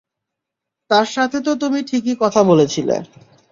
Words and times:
তার 0.89 1.05
সাথে 1.05 1.37
তো 1.41 1.51
তুমি 1.55 1.79
ঠিকই 1.83 2.15
কথা 2.19 2.41
বলেছিলে। 2.43 2.95